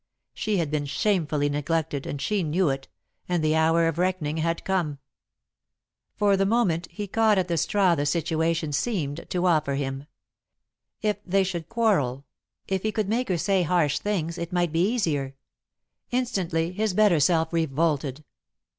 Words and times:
She 0.33 0.57
had 0.57 0.71
been 0.71 0.87
shamefully 0.87 1.47
neglected, 1.47 2.07
and 2.07 2.19
she 2.19 2.41
knew 2.41 2.69
it, 2.69 2.87
and 3.29 3.43
the 3.43 3.55
hour 3.55 3.87
of 3.87 3.99
reckoning 3.99 4.37
had 4.37 4.63
come. 4.63 4.97
For 6.15 6.35
the 6.35 6.43
moment 6.43 6.87
he 6.89 7.05
caught 7.05 7.37
at 7.37 7.47
the 7.47 7.55
straw 7.55 7.93
the 7.93 8.07
situation 8.07 8.71
seemed 8.71 9.27
to 9.29 9.45
offer 9.45 9.75
him. 9.75 10.07
If 11.03 11.17
they 11.23 11.43
should 11.43 11.69
quarrel 11.69 12.25
if 12.67 12.81
he 12.81 12.91
could 12.91 13.09
make 13.09 13.29
her 13.29 13.37
say 13.37 13.61
harsh 13.61 13.99
things, 13.99 14.39
it 14.39 14.51
might 14.51 14.71
be 14.71 14.89
easier. 14.91 15.35
Instantly 16.09 16.71
his 16.71 16.95
better 16.95 17.19
self 17.19 17.53
revolted. 17.53 18.23